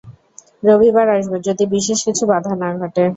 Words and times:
রবিবার 0.63 1.07
আসব, 1.15 1.33
যদি 1.47 1.63
বিশেষ 1.75 1.99
কিছু 2.07 2.23
বাধা 2.31 2.53
না 2.61 2.69
ঘটে। 2.79 3.03